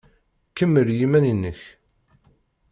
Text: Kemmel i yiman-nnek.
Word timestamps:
Kemmel 0.57 0.87
i 0.93 0.95
yiman-nnek. 0.97 1.61